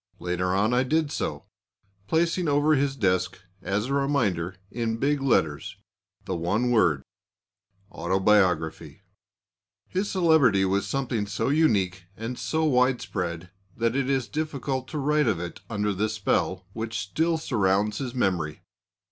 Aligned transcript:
Later 0.17 0.55
on 0.55 0.73
I 0.73 0.81
did 0.81 1.11
so, 1.11 1.45
placing 2.07 2.47
over 2.47 2.73
his 2.73 2.95
desk 2.95 3.37
as 3.61 3.85
a 3.85 3.93
reminder, 3.93 4.55
in 4.71 4.97
big 4.97 5.21
letters, 5.21 5.77
the 6.25 6.35
one 6.35 6.71
word 6.71 7.03
"Autobiography." 7.91 9.03
His 9.87 10.09
celebrity 10.09 10.65
was 10.65 10.87
something 10.87 11.27
so 11.27 11.49
unique, 11.49 12.05
and 12.17 12.39
so 12.39 12.63
widespread, 12.65 13.51
that 13.77 13.95
it 13.95 14.09
is 14.09 14.27
difficult 14.27 14.87
to 14.87 14.97
write 14.97 15.27
of 15.27 15.39
it 15.39 15.61
under 15.69 15.93
the 15.93 16.09
spell 16.09 16.65
which 16.73 16.97
still 16.97 17.37
surrounds 17.37 17.99
his 17.99 18.15
memory. 18.15 18.63